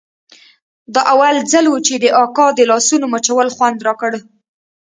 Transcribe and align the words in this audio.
دا 0.93 1.01
اول 1.13 1.35
ځل 1.51 1.65
و 1.69 1.75
چې 1.87 1.95
د 2.03 2.05
اکا 2.23 2.45
د 2.55 2.59
لاسونو 2.71 3.05
مچول 3.13 3.47
خوند 3.55 3.77
راکړ. 3.87 4.11